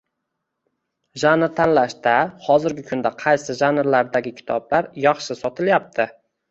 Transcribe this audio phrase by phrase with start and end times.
[1.23, 2.15] Janr tanlashda
[2.47, 6.15] hozirgi kunda qaysi janrlardagi kitoblar yaxshi sotilayapti